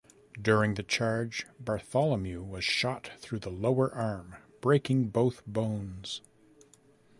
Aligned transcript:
During 0.41 0.73
the 0.73 0.81
charge 0.81 1.45
Bartholomew 1.59 2.41
was 2.41 2.63
shot 2.65 3.11
through 3.19 3.37
the 3.37 3.51
lower 3.51 3.93
arm 3.93 4.35
breaking 4.59 5.09
both 5.09 5.45
bones. 5.45 6.21